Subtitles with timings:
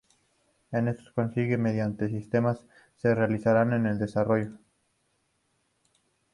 [0.71, 4.57] Esto se consigue mediante sistemas de señalización en el desarrollo.